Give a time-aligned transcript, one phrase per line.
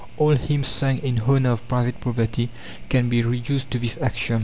[0.17, 2.49] All hymns sung in honour of private property
[2.89, 4.39] can be reduced to this axiom.